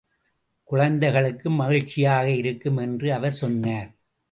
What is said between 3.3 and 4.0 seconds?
சொன்னார்.